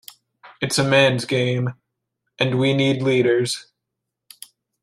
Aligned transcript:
It's 0.63 0.79
a 0.79 0.83
man's 0.83 1.25
game— 1.25 1.75
and 2.39 2.57
we 2.57 2.73
need 2.73 3.03
leaders. 3.03 3.67